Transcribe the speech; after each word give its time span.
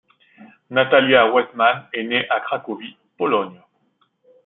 Natalia 0.71 1.27
Weissman 1.31 1.85
est 1.93 2.01
née 2.03 2.27
à 2.31 2.39
Cracovie, 2.39 2.97
Pologne. 3.19 3.61